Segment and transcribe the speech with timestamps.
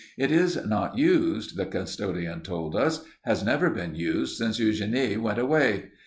[0.17, 5.37] It is not used, the custodian told us has never been used since Eugénie went
[5.37, 5.91] away.